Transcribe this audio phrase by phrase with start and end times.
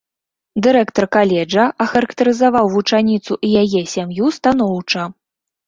[0.67, 5.09] Дырэктар каледжа ахарактарызаваў вучаніцу і яе сям'ю станоўча.